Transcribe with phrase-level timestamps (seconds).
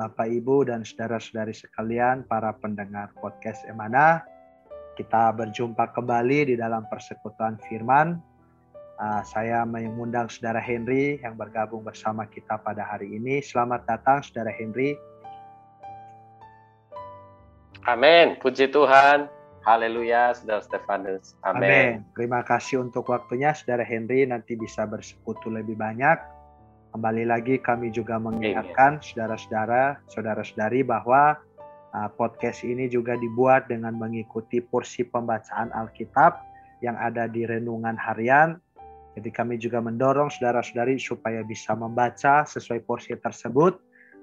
[0.00, 4.24] Bapak, Ibu, dan saudara-saudari sekalian, para pendengar podcast Emana.
[4.96, 8.16] Kita berjumpa kembali di dalam persekutuan firman.
[8.96, 13.44] Uh, saya mengundang saudara Henry yang bergabung bersama kita pada hari ini.
[13.44, 14.96] Selamat datang saudara Henry.
[17.84, 18.40] Amin.
[18.40, 19.28] Puji Tuhan.
[19.68, 21.36] Haleluya, saudara Stefanus.
[21.44, 21.60] Amin.
[21.60, 21.92] Amin.
[22.16, 24.24] Terima kasih untuk waktunya, saudara Henry.
[24.24, 26.39] Nanti bisa bersekutu lebih banyak
[26.90, 31.38] Kembali lagi kami juga mengingatkan saudara-saudara, saudara-saudari bahwa
[31.94, 36.42] uh, podcast ini juga dibuat dengan mengikuti porsi pembacaan Alkitab
[36.82, 38.58] yang ada di renungan harian.
[39.14, 43.78] Jadi kami juga mendorong saudara-saudari supaya bisa membaca sesuai porsi tersebut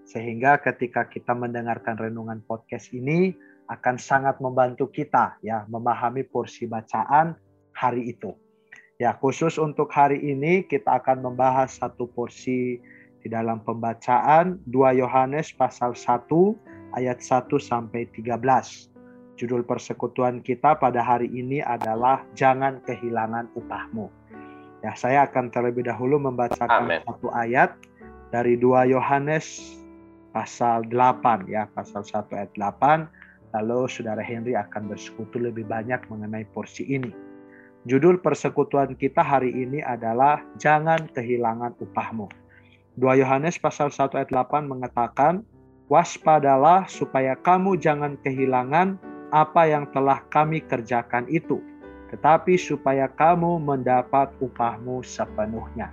[0.08, 3.32] sehingga ketika kita mendengarkan renungan podcast ini
[3.72, 7.36] akan sangat membantu kita ya memahami porsi bacaan
[7.76, 8.32] hari itu.
[8.98, 12.82] Ya, khusus untuk hari ini kita akan membahas satu porsi
[13.22, 16.26] di dalam pembacaan 2 Yohanes pasal 1
[16.98, 18.34] ayat 1 sampai 13.
[19.38, 24.10] Judul persekutuan kita pada hari ini adalah Jangan Kehilangan Upahmu.
[24.82, 27.06] Ya, saya akan terlebih dahulu membacakan Amen.
[27.06, 27.78] satu ayat
[28.34, 29.78] dari 2 Yohanes
[30.34, 33.06] pasal 8 ya, pasal 1 ayat 8.
[33.62, 37.27] Lalu saudara Henry akan bersekutu lebih banyak mengenai porsi ini.
[37.86, 42.26] Judul persekutuan kita hari ini adalah Jangan Kehilangan Upahmu.
[42.98, 45.46] 2 Yohanes pasal 1 ayat 8 mengatakan,
[45.88, 49.00] Waspadalah supaya kamu jangan kehilangan
[49.32, 51.64] apa yang telah kami kerjakan itu,
[52.12, 55.88] tetapi supaya kamu mendapat upahmu sepenuhnya.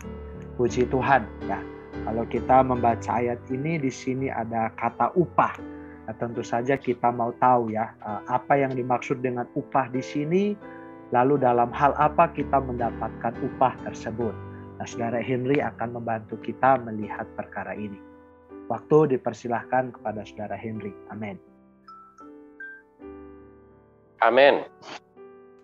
[0.59, 1.62] Puji Tuhan ya.
[2.03, 5.55] Kalau kita membaca ayat ini di sini ada kata upah.
[6.05, 10.59] Nah, tentu saja kita mau tahu ya eh, apa yang dimaksud dengan upah di sini
[11.15, 14.35] Lalu dalam hal apa kita mendapatkan upah tersebut?
[14.83, 18.03] Nah, saudara Henry akan membantu kita melihat perkara ini.
[18.67, 20.91] Waktu dipersilahkan kepada saudara Henry.
[21.15, 21.39] Amin.
[24.27, 24.67] Amin.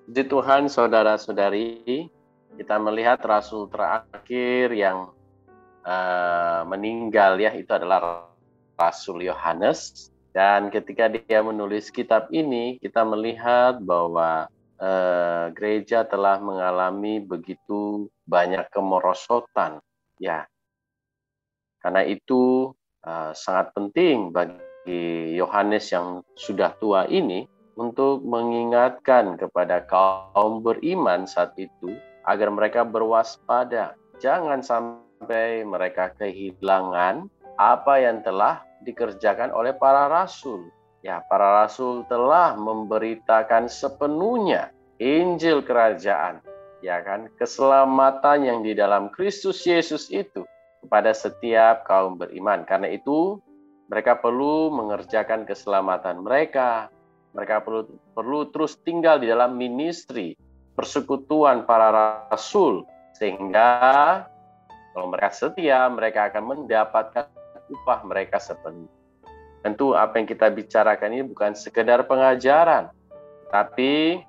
[0.06, 2.06] Di Tuhan, saudara-saudari,
[2.54, 5.10] kita melihat rasul terakhir yang
[5.82, 8.30] uh, meninggal ya itu adalah
[8.78, 14.46] Rasul Yohanes dan ketika dia menulis kitab ini kita melihat bahwa
[14.80, 19.84] eh, gereja telah mengalami begitu banyak kemerosotan,
[20.16, 20.48] ya.
[21.80, 22.72] Karena itu
[23.04, 27.44] eh, sangat penting bagi Yohanes yang sudah tua ini
[27.76, 31.96] untuk mengingatkan kepada kaum beriman saat itu
[32.28, 40.68] agar mereka berwaspada, jangan sampai mereka kehilangan apa yang telah dikerjakan oleh para rasul
[41.00, 44.68] Ya, para rasul telah memberitakan sepenuhnya
[45.00, 46.44] Injil kerajaan,
[46.84, 47.32] ya kan?
[47.40, 50.44] Keselamatan yang di dalam Kristus Yesus itu
[50.84, 52.68] kepada setiap kaum beriman.
[52.68, 53.40] Karena itu,
[53.88, 56.92] mereka perlu mengerjakan keselamatan mereka.
[57.32, 60.36] Mereka perlu perlu terus tinggal di dalam ministry
[60.74, 62.84] persekutuan para rasul
[63.16, 63.70] sehingga
[64.90, 67.30] kalau mereka setia, mereka akan mendapatkan
[67.70, 68.99] upah mereka sepenuhnya.
[69.60, 72.88] Tentu apa yang kita bicarakan ini bukan sekedar pengajaran,
[73.52, 74.24] tapi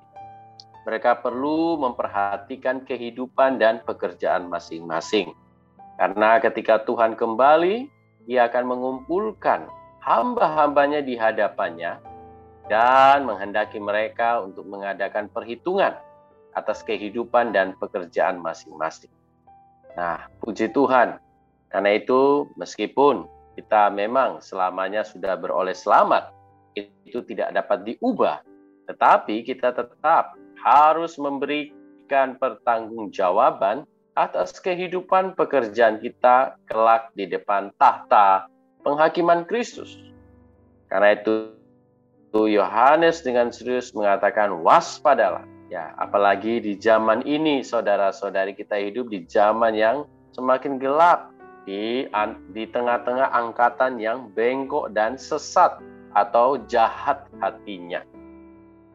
[0.84, 5.32] mereka perlu memperhatikan kehidupan dan pekerjaan masing-masing.
[5.96, 7.88] Karena ketika Tuhan kembali,
[8.30, 9.66] Ia akan mengumpulkan
[10.02, 12.02] hamba-hambanya di hadapannya
[12.70, 15.98] dan menghendaki mereka untuk mengadakan perhitungan
[16.58, 19.14] atas kehidupan dan pekerjaan masing-masing.
[19.96, 21.20] Nah, puji Tuhan.
[21.72, 26.32] Karena itu, meskipun kita memang selamanya sudah beroleh selamat,
[26.78, 28.40] itu tidak dapat diubah.
[28.88, 33.84] Tetapi kita tetap harus memberikan pertanggungjawaban
[34.16, 38.52] atas kehidupan pekerjaan kita kelak di depan tahta
[38.84, 39.96] penghakiman Kristus.
[40.92, 41.56] Karena itu
[42.36, 45.48] Yohanes dengan serius mengatakan waspadalah.
[45.72, 50.04] Ya, apalagi di zaman ini saudara-saudari kita hidup di zaman yang
[50.36, 51.31] semakin gelap,
[51.66, 52.10] di
[52.52, 55.78] di tengah-tengah angkatan yang bengkok dan sesat
[56.18, 58.02] atau jahat hatinya.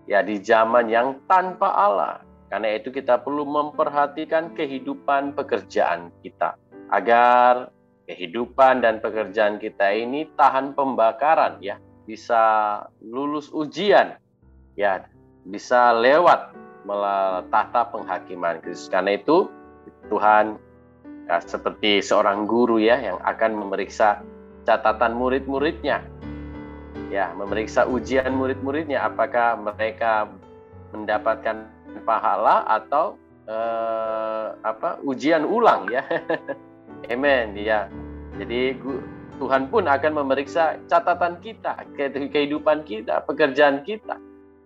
[0.06, 2.22] Ya di zaman yang tanpa Allah.
[2.46, 6.54] Karena itu kita perlu memperhatikan kehidupan pekerjaan kita
[6.94, 7.74] agar
[8.06, 14.14] kehidupan dan pekerjaan kita ini tahan pembakaran ya bisa lulus ujian,
[14.78, 15.02] ya
[15.42, 16.54] bisa lewat
[16.86, 18.86] melalui tahta penghakiman Kristus.
[18.86, 19.50] Karena itu
[20.06, 20.54] Tuhan
[21.26, 24.22] ya, seperti seorang guru ya yang akan memeriksa
[24.66, 26.02] catatan murid-muridnya.
[27.06, 30.26] Ya, memeriksa ujian murid-muridnya apakah mereka
[30.90, 31.70] mendapatkan
[32.02, 33.14] pahala atau
[33.46, 36.02] eh, apa ujian ulang ya.
[37.12, 37.86] Amen ya.
[38.36, 38.74] Jadi
[39.36, 41.84] Tuhan pun akan memeriksa catatan kita,
[42.32, 44.16] kehidupan kita, pekerjaan kita.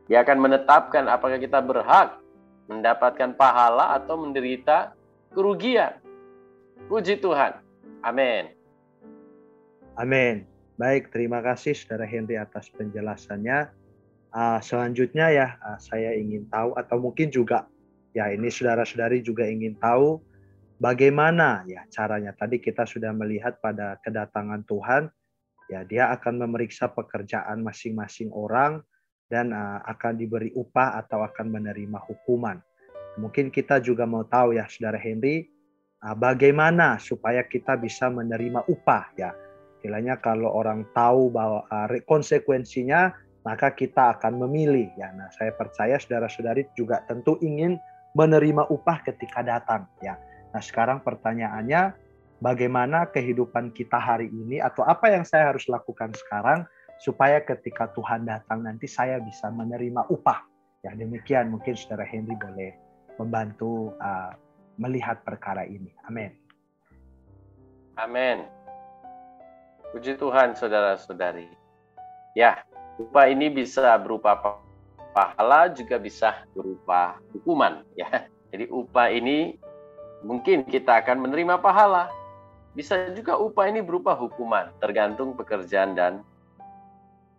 [0.06, 2.19] Dia akan menetapkan apakah kita berhak
[2.71, 4.95] mendapatkan pahala atau menderita
[5.35, 5.99] kerugian.
[6.87, 7.61] Puji Tuhan.
[8.00, 8.55] Amin.
[10.00, 10.49] Amin.
[10.81, 13.69] Baik, terima kasih Saudara Henry atas penjelasannya.
[14.32, 17.69] Uh, selanjutnya ya, uh, saya ingin tahu atau mungkin juga
[18.17, 20.23] ya ini saudara-saudari juga ingin tahu
[20.81, 22.32] bagaimana ya caranya.
[22.32, 25.12] Tadi kita sudah melihat pada kedatangan Tuhan,
[25.69, 28.81] ya dia akan memeriksa pekerjaan masing-masing orang
[29.29, 32.56] dan uh, akan diberi upah atau akan menerima hukuman.
[33.21, 35.50] Mungkin kita juga mau tahu ya, Saudara Henry,
[36.05, 39.31] uh, bagaimana supaya kita bisa menerima upah ya
[39.81, 43.17] Istilahnya kalau orang tahu bahwa uh, konsekuensinya,
[43.49, 44.93] maka kita akan memilih.
[45.00, 47.81] Ya, nah saya percaya saudara-saudari juga tentu ingin
[48.12, 49.88] menerima upah ketika datang.
[50.05, 50.20] Ya,
[50.52, 51.97] nah sekarang pertanyaannya,
[52.44, 56.69] bagaimana kehidupan kita hari ini atau apa yang saya harus lakukan sekarang
[57.00, 60.44] supaya ketika Tuhan datang nanti saya bisa menerima upah.
[60.85, 62.76] Ya demikian mungkin saudara Henry boleh
[63.17, 64.37] membantu uh,
[64.81, 65.93] melihat perkara ini.
[66.09, 66.32] Amin.
[68.00, 68.49] Amin.
[69.93, 71.53] Puji Tuhan saudara-saudari.
[72.32, 72.65] Ya,
[72.97, 74.56] upah ini bisa berupa
[75.12, 78.25] pahala juga bisa berupa hukuman ya.
[78.50, 79.61] Jadi upah ini
[80.25, 82.09] mungkin kita akan menerima pahala.
[82.73, 86.23] Bisa juga upah ini berupa hukuman, tergantung pekerjaan dan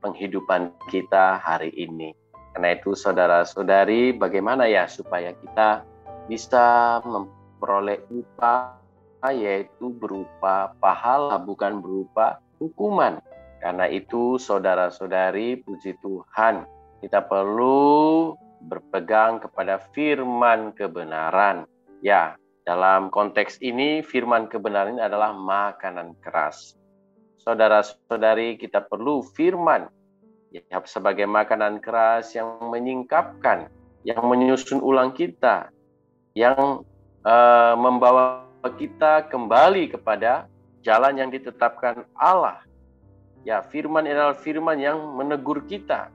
[0.04, 2.12] penghidupan kita hari ini.
[2.52, 5.88] Karena itu saudara-saudari, bagaimana ya supaya kita
[6.26, 8.78] bisa memperoleh upah
[9.30, 13.22] yaitu berupa pahala bukan berupa hukuman.
[13.62, 16.66] Karena itu saudara-saudari puji Tuhan
[17.02, 18.34] kita perlu
[18.66, 21.66] berpegang kepada firman kebenaran.
[22.02, 26.78] Ya, dalam konteks ini firman kebenaran adalah makanan keras.
[27.42, 29.90] Saudara-saudari kita perlu firman
[30.54, 33.66] ya, sebagai makanan keras yang menyingkapkan,
[34.06, 35.74] yang menyusun ulang kita,
[36.38, 36.86] yang
[37.26, 38.48] uh, membawa
[38.78, 40.48] kita kembali kepada
[40.86, 42.62] jalan yang ditetapkan Allah.
[43.42, 46.14] Ya, firman adalah firman yang menegur kita.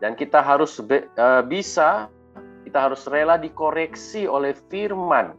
[0.00, 2.08] Dan kita harus be, uh, bisa,
[2.64, 5.36] kita harus rela dikoreksi oleh firman.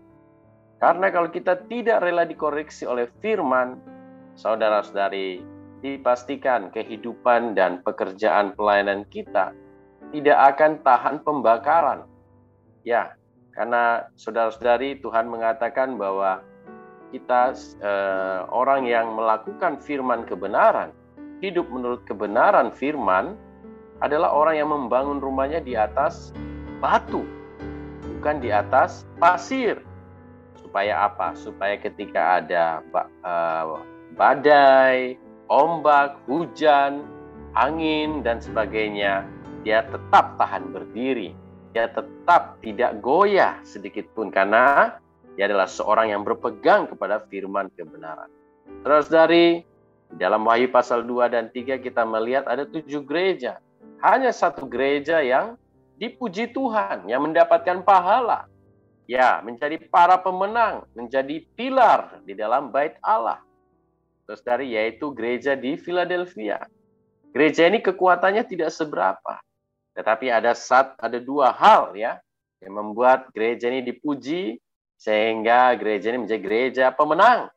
[0.77, 3.81] Karena kalau kita tidak rela dikoreksi oleh firman,
[4.38, 5.42] saudara-saudari,
[5.81, 9.54] dipastikan kehidupan dan pekerjaan pelayanan kita
[10.12, 12.07] tidak akan tahan pembakaran.
[12.88, 13.19] Ya,
[13.57, 16.45] karena saudara-saudari Tuhan mengatakan bahwa
[17.09, 20.94] kita eh, orang yang melakukan firman kebenaran,
[21.42, 23.33] hidup menurut kebenaran firman
[24.06, 26.30] adalah orang yang membangun rumahnya di atas
[26.77, 27.25] batu,
[28.21, 29.81] bukan di atas pasir.
[30.62, 31.33] Supaya apa?
[31.33, 32.86] Supaya ketika ada
[33.25, 33.65] eh,
[34.13, 35.18] badai,
[35.49, 37.09] ombak, hujan,
[37.57, 39.26] angin dan sebagainya,
[39.66, 41.46] dia tetap tahan berdiri
[41.78, 44.98] dia tetap tidak goyah sedikit pun karena
[45.38, 48.34] dia adalah seorang yang berpegang kepada firman kebenaran.
[48.81, 49.62] Terus dari
[50.18, 53.62] dalam Wahyu pasal 2 dan 3 kita melihat ada tujuh gereja.
[54.02, 55.54] Hanya satu gereja yang
[56.02, 58.50] dipuji Tuhan, yang mendapatkan pahala.
[59.06, 63.38] Ya, menjadi para pemenang, menjadi pilar di dalam bait Allah.
[64.26, 66.57] Terus dari yaitu gereja di Philadelphia.
[67.38, 69.38] Gereja ini kekuatannya tidak seberapa.
[69.97, 72.21] Tetapi ada saat ada dua hal ya
[72.61, 74.61] yang membuat gereja ini dipuji
[74.97, 77.49] sehingga gereja ini menjadi gereja pemenang.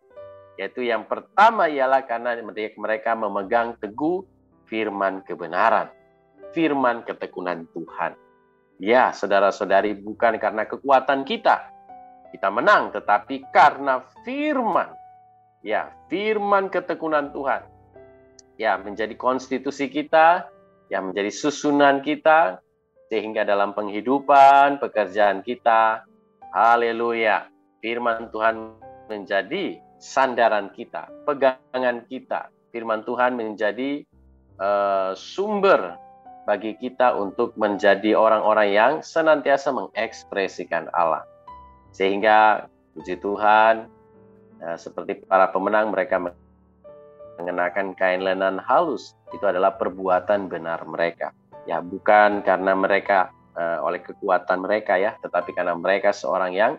[0.56, 2.36] Yaitu yang pertama ialah karena
[2.76, 4.24] mereka memegang teguh
[4.68, 5.92] firman kebenaran,
[6.56, 8.12] firman ketekunan Tuhan.
[8.80, 11.70] Ya, saudara-saudari, bukan karena kekuatan kita
[12.30, 14.94] kita menang, tetapi karena firman.
[15.60, 17.66] Ya, firman ketekunan Tuhan.
[18.56, 20.48] Ya, menjadi konstitusi kita,
[20.90, 22.58] yang menjadi susunan kita
[23.10, 26.06] sehingga dalam penghidupan pekerjaan kita
[26.50, 27.46] haleluya
[27.78, 28.74] firman Tuhan
[29.10, 32.50] menjadi sandaran kita pegangan kita.
[32.70, 34.06] Firman Tuhan menjadi
[34.62, 35.98] uh, sumber
[36.46, 41.26] bagi kita untuk menjadi orang-orang yang senantiasa mengekspresikan Allah.
[41.90, 43.90] Sehingga puji Tuhan
[44.62, 46.22] uh, seperti para pemenang mereka
[47.40, 51.32] mengenakan kain lenan halus itu adalah perbuatan benar mereka.
[51.64, 56.72] Ya, bukan karena mereka uh, oleh kekuatan mereka ya, tetapi karena mereka seorang yang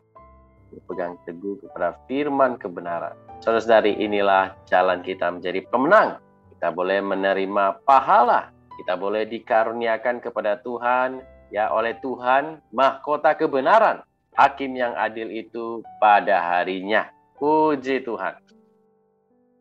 [0.72, 3.18] berpegang teguh kepada firman kebenaran.
[3.42, 6.22] Saudara-saudari, inilah jalan kita menjadi pemenang.
[6.56, 14.06] Kita boleh menerima pahala, kita boleh dikaruniakan kepada Tuhan, ya oleh Tuhan, mahkota kebenaran,
[14.38, 17.10] hakim yang adil itu pada harinya.
[17.42, 18.38] Puji Tuhan.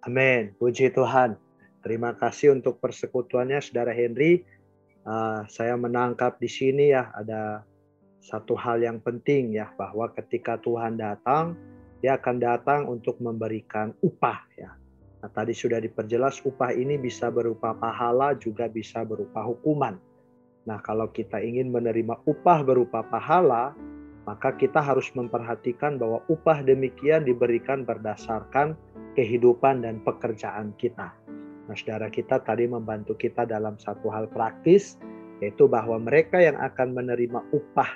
[0.09, 0.57] Amin.
[0.57, 1.37] Puji Tuhan.
[1.85, 4.45] Terima kasih untuk persekutuannya, Saudara Henry.
[5.04, 7.64] Uh, saya menangkap di sini ya ada
[8.21, 11.57] satu hal yang penting ya bahwa ketika Tuhan datang,
[12.00, 14.73] Dia akan datang untuk memberikan upah ya.
[15.21, 20.00] Nah, tadi sudah diperjelas upah ini bisa berupa pahala juga bisa berupa hukuman.
[20.64, 23.76] Nah, kalau kita ingin menerima upah berupa pahala,
[24.29, 28.77] maka kita harus memperhatikan bahwa upah demikian diberikan berdasarkan
[29.17, 31.12] kehidupan dan pekerjaan kita.
[31.67, 34.99] Nah, saudara kita tadi membantu kita dalam satu hal praktis,
[35.39, 37.91] yaitu bahwa mereka yang akan menerima upah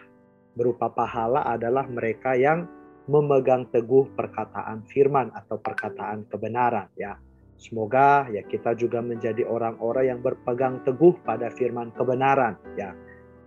[0.54, 2.64] berupa pahala adalah mereka yang
[3.04, 7.20] memegang teguh perkataan firman atau perkataan kebenaran ya.
[7.60, 12.96] Semoga ya kita juga menjadi orang-orang yang berpegang teguh pada firman kebenaran ya.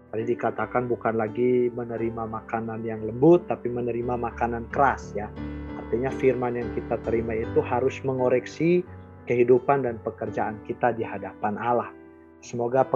[0.08, 5.28] Tadi dikatakan bukan lagi menerima makanan yang lembut tapi menerima makanan keras ya.
[5.76, 8.88] Artinya firman yang kita terima itu harus mengoreksi
[9.28, 11.92] kehidupan dan pekerjaan kita di hadapan Allah.
[12.40, 12.88] Semoga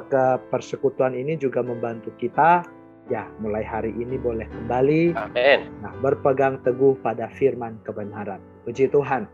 [0.48, 2.64] persekutuan ini juga membantu kita
[3.12, 5.68] ya mulai hari ini boleh kembali Amen.
[5.84, 8.40] Nah, berpegang teguh pada firman kebenaran.
[8.64, 9.28] Puji Tuhan.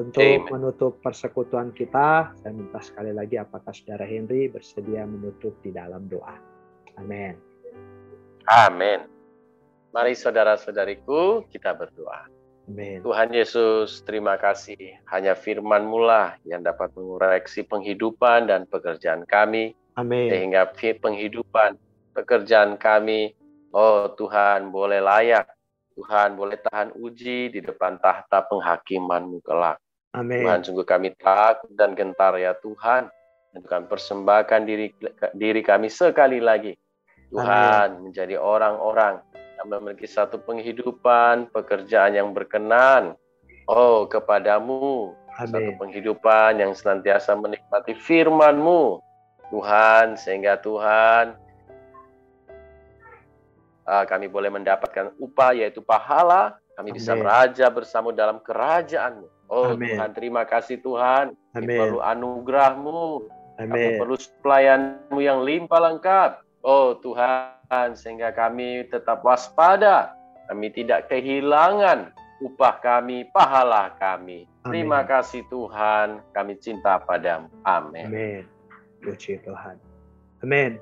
[0.00, 0.48] Untuk Amen.
[0.48, 6.51] menutup persekutuan kita, saya minta sekali lagi apakah Saudara Henry bersedia menutup di dalam doa.
[6.96, 7.36] Amin.
[8.48, 9.06] Amin.
[9.92, 12.26] Mari saudara-saudariku kita berdoa.
[12.64, 13.02] Amin.
[13.02, 14.96] Tuhan Yesus, terima kasih.
[15.10, 19.76] Hanya firman-Mu lah yang dapat mengoreksi penghidupan dan pekerjaan kami.
[19.98, 20.32] Amin.
[20.32, 21.76] Sehingga penghidupan,
[22.16, 23.36] pekerjaan kami,
[23.74, 25.50] oh Tuhan boleh layak.
[25.92, 29.76] Tuhan boleh tahan uji di depan tahta penghakiman-Mu kelak.
[30.16, 30.40] Amin.
[30.40, 33.12] Tuhan sungguh kami takut dan gentar ya Tuhan.
[33.52, 34.88] Dan Tuhan persembahkan diri,
[35.36, 36.72] diri kami sekali lagi.
[37.32, 38.12] Tuhan Amin.
[38.12, 39.24] menjadi orang-orang
[39.64, 43.14] memiliki satu penghidupan, pekerjaan yang berkenan.
[43.70, 45.14] Oh, kepadamu.
[45.38, 45.48] Amin.
[45.48, 49.00] Satu penghidupan yang senantiasa menikmati firman-Mu.
[49.52, 51.36] Tuhan, sehingga Tuhan
[53.84, 56.96] uh, kami boleh mendapatkan upah yaitu pahala, kami Amin.
[56.96, 59.28] bisa meraja bersama dalam kerajaan-Mu.
[59.52, 59.92] Oh Amin.
[59.92, 61.36] Tuhan, terima kasih Tuhan.
[61.52, 61.68] Amin.
[61.68, 63.04] Kami perlu anugerah-Mu.
[63.60, 63.68] Amin.
[63.68, 66.30] Kami perlu pelayan-Mu yang limpah lengkap.
[66.62, 70.14] Oh Tuhan, sehingga kami tetap waspada.
[70.46, 74.46] Kami tidak kehilangan upah kami, pahala kami.
[74.62, 74.70] Amin.
[74.70, 77.50] Terima kasih Tuhan, kami cinta padamu.
[77.66, 78.06] Amin.
[78.10, 78.42] Amin.
[79.02, 79.78] Puji Tuhan.
[80.42, 80.78] Amin.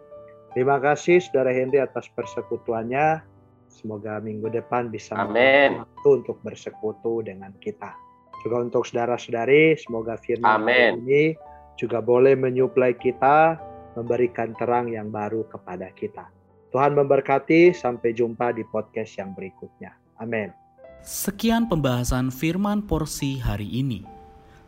[0.52, 3.22] Terima kasih Saudara Henry atas persekutuannya.
[3.70, 5.80] Semoga minggu depan bisa Amin.
[5.80, 7.94] waktu untuk bersekutu dengan kita.
[8.42, 11.06] Juga untuk saudara-saudari, semoga firman Amin.
[11.06, 11.38] ini
[11.78, 13.56] juga boleh menyuplai kita
[13.98, 16.28] memberikan terang yang baru kepada kita.
[16.70, 19.90] Tuhan memberkati, sampai jumpa di podcast yang berikutnya.
[20.22, 20.54] Amin.
[21.02, 24.06] Sekian pembahasan firman porsi hari ini.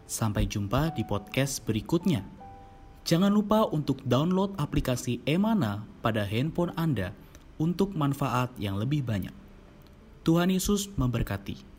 [0.09, 2.27] Sampai jumpa di podcast berikutnya.
[3.07, 7.15] Jangan lupa untuk download aplikasi Emana pada handphone Anda
[7.63, 9.35] untuk manfaat yang lebih banyak.
[10.23, 11.72] Tuhan Yesus memberkati.